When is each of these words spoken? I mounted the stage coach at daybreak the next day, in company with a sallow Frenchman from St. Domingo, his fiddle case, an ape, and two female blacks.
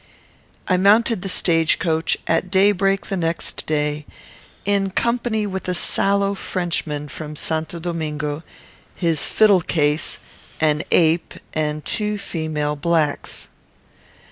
I 0.67 0.77
mounted 0.77 1.21
the 1.21 1.29
stage 1.29 1.77
coach 1.77 2.17
at 2.25 2.49
daybreak 2.49 3.05
the 3.05 3.17
next 3.17 3.67
day, 3.67 4.07
in 4.65 4.89
company 4.89 5.45
with 5.45 5.67
a 5.69 5.75
sallow 5.75 6.33
Frenchman 6.33 7.07
from 7.07 7.35
St. 7.35 7.67
Domingo, 7.67 8.41
his 8.95 9.29
fiddle 9.29 9.61
case, 9.61 10.17
an 10.59 10.81
ape, 10.89 11.35
and 11.53 11.85
two 11.85 12.17
female 12.17 12.75
blacks. 12.75 13.49